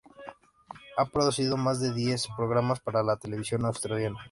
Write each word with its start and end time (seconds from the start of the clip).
Ha 0.97 1.05
producido 1.05 1.57
más 1.57 1.79
de 1.79 1.93
diez 1.93 2.27
programas 2.35 2.79
para 2.79 3.03
la 3.03 3.17
televisión 3.17 3.67
australiana. 3.67 4.17